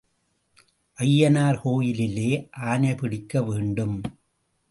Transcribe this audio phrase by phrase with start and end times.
[0.97, 2.31] ஐயனார் கோயிலிலே
[2.51, 4.01] ஆனை பிடிக்க வேண்டும்.